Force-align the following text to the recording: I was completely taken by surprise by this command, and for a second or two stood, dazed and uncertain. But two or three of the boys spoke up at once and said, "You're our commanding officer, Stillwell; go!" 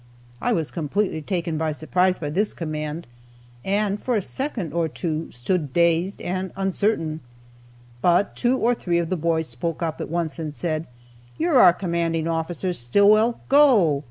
I 0.41 0.51
was 0.51 0.71
completely 0.71 1.21
taken 1.21 1.59
by 1.59 1.71
surprise 1.73 2.17
by 2.17 2.31
this 2.31 2.55
command, 2.55 3.05
and 3.63 4.01
for 4.01 4.15
a 4.15 4.21
second 4.23 4.73
or 4.73 4.87
two 4.87 5.29
stood, 5.29 5.73
dazed 5.73 6.23
and 6.23 6.51
uncertain. 6.55 7.19
But 8.01 8.35
two 8.35 8.57
or 8.57 8.73
three 8.73 8.97
of 8.97 9.09
the 9.11 9.15
boys 9.15 9.45
spoke 9.45 9.83
up 9.83 10.01
at 10.01 10.09
once 10.09 10.39
and 10.39 10.55
said, 10.55 10.87
"You're 11.37 11.59
our 11.59 11.71
commanding 11.73 12.27
officer, 12.27 12.73
Stillwell; 12.73 13.41
go!" 13.47 13.99